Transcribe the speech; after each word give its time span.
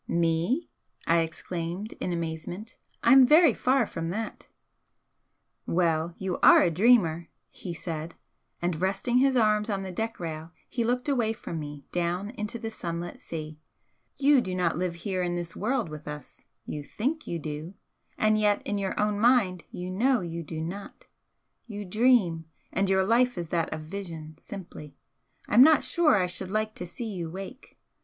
"Me!" 0.07 0.67
I 1.05 1.19
exclaimed, 1.19 1.93
in 1.99 2.11
amazement 2.11 2.75
"I'm 3.03 3.23
very 3.23 3.53
far 3.53 3.85
from 3.85 4.09
that" 4.09 4.47
"Well, 5.67 6.15
you 6.17 6.39
are 6.39 6.63
a 6.63 6.71
dreamer!" 6.71 7.27
he 7.51 7.71
said, 7.75 8.15
and 8.63 8.81
resting 8.81 9.19
his 9.19 9.37
arms 9.37 9.69
on 9.69 9.83
the 9.83 9.91
deck 9.91 10.19
rail 10.19 10.53
he 10.67 10.83
looked 10.83 11.07
away 11.07 11.33
from 11.33 11.59
me 11.59 11.85
down 11.91 12.31
into 12.31 12.57
the 12.57 12.71
sunlit 12.71 13.19
sea 13.21 13.59
"You 14.17 14.41
do 14.41 14.55
not 14.55 14.75
live 14.75 14.95
here 14.95 15.21
in 15.21 15.35
this 15.35 15.55
world 15.55 15.87
with 15.87 16.07
us 16.07 16.45
you 16.65 16.83
think 16.83 17.27
you 17.27 17.37
do, 17.37 17.75
and 18.17 18.39
yet 18.39 18.63
in 18.65 18.79
your 18.79 18.99
own 18.99 19.19
mind 19.19 19.65
you 19.69 19.91
know 19.91 20.21
you 20.21 20.41
do 20.41 20.61
not. 20.61 21.05
You 21.67 21.85
dream 21.85 22.45
and 22.73 22.89
your 22.89 23.03
life 23.03 23.37
is 23.37 23.49
that 23.49 23.71
of 23.71 23.81
vision 23.81 24.33
simply. 24.39 24.97
I'm 25.47 25.61
not 25.61 25.83
sure 25.83 26.13
that 26.13 26.23
I 26.23 26.25
should 26.25 26.49
like 26.49 26.73
to 26.73 26.87
see 26.87 27.05
you 27.13 27.29
wake. 27.29 27.77